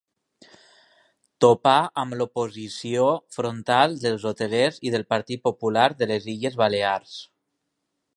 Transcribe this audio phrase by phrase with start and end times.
[1.43, 3.03] Topà amb l'oposició
[3.35, 7.15] frontal dels hotelers i del Partit Popular de les Illes Balears.